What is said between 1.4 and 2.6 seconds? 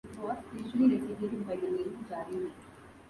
by the name Jariri.